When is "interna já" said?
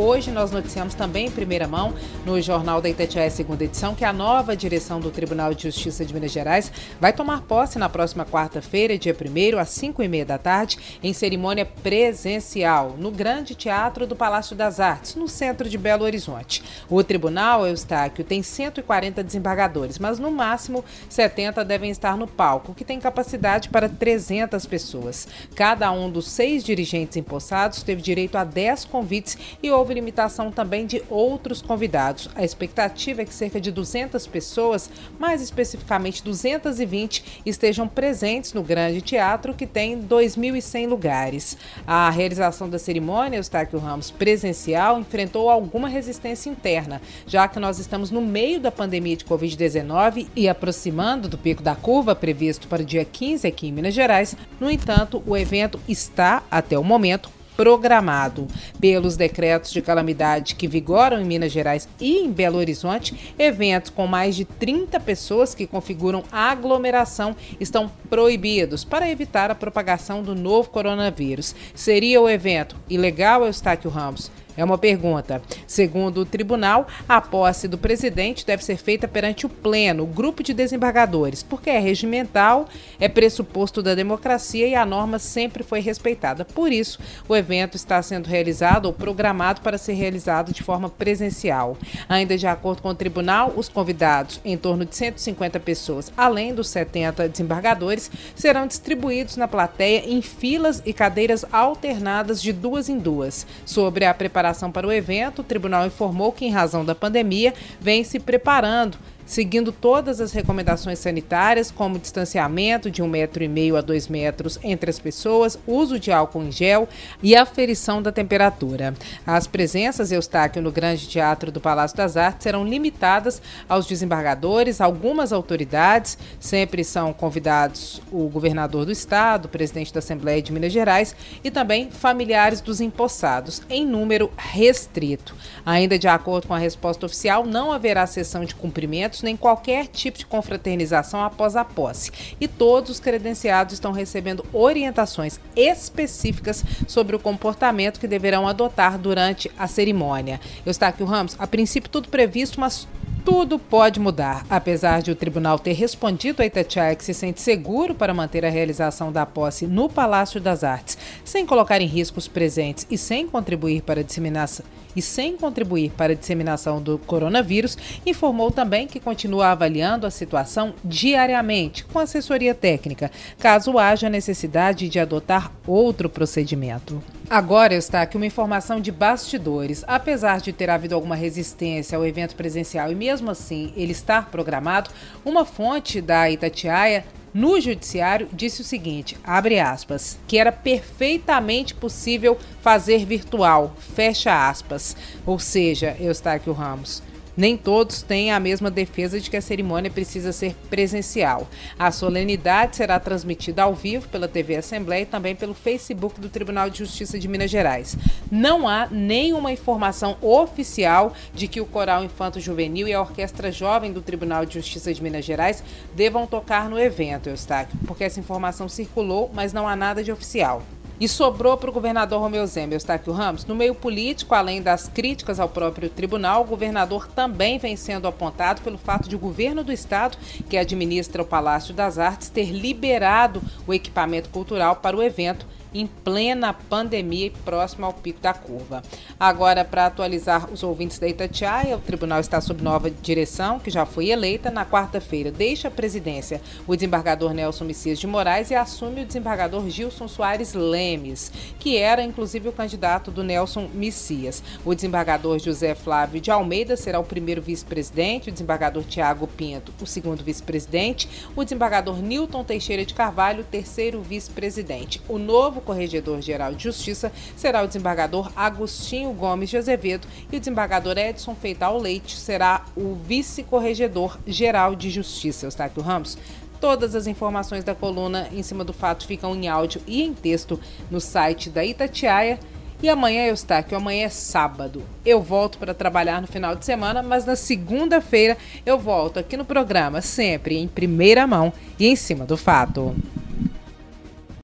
46.50-47.48